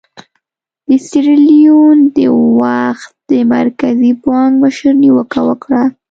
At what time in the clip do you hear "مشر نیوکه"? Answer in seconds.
4.63-5.41